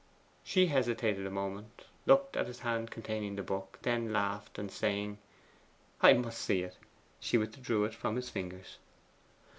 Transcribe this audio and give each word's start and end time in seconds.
She 0.43 0.65
hesitated 0.65 1.27
a 1.27 1.29
moment, 1.29 1.83
looked 2.07 2.35
at 2.35 2.47
his 2.47 2.61
hand 2.61 2.89
containing 2.89 3.35
the 3.35 3.43
book, 3.43 3.77
then 3.83 4.11
laughed, 4.11 4.57
and 4.57 4.71
saying, 4.71 5.19
'I 6.01 6.13
must 6.13 6.41
see 6.41 6.63
it,' 6.63 6.77
withdrew 7.31 7.85
it 7.85 7.93
from 7.93 8.15
his 8.15 8.27
fingers. 8.27 8.79